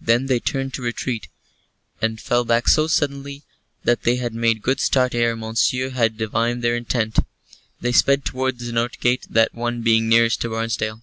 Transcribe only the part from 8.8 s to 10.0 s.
gate, that one